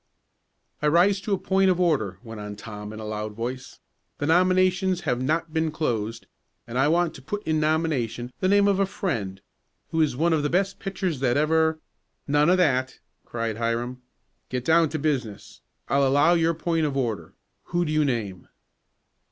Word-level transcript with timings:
"I 0.81 0.87
rise 0.87 1.21
to 1.21 1.33
a 1.33 1.37
point 1.37 1.69
of 1.69 1.79
order," 1.79 2.17
went 2.23 2.41
on 2.41 2.55
Tom, 2.55 2.91
in 2.91 2.99
a 2.99 3.05
loud 3.05 3.33
voice. 3.33 3.77
"The 4.17 4.25
nominations 4.25 5.01
have 5.01 5.21
not 5.21 5.53
been 5.53 5.69
closed, 5.71 6.25
and 6.65 6.79
I 6.79 6.87
want 6.87 7.13
to 7.13 7.21
put 7.21 7.43
in 7.45 7.59
nomination 7.59 8.33
the 8.39 8.47
name 8.47 8.67
of 8.67 8.79
a 8.79 8.87
friend, 8.87 9.39
who 9.91 10.01
is 10.01 10.15
one 10.15 10.33
of 10.33 10.41
the 10.41 10.49
best 10.49 10.79
pitchers 10.79 11.19
that 11.19 11.37
ever" 11.37 11.77
"None 12.27 12.49
of 12.49 12.57
that!" 12.57 12.97
cried 13.25 13.57
Hiram. 13.57 14.01
"Get 14.49 14.65
down 14.65 14.89
to 14.89 14.97
business. 14.97 15.61
I'll 15.87 16.07
allow 16.07 16.33
your 16.33 16.55
point 16.55 16.87
of 16.87 16.97
order. 16.97 17.35
Who 17.65 17.85
do 17.85 17.91
you 17.91 18.03
name?" 18.03 18.47